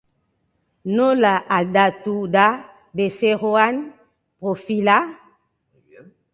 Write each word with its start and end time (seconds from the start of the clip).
Nola 0.99 1.33
aldatu 1.57 2.15
da 2.37 2.47
bezeroaren 3.01 3.81
profila? 4.43 4.99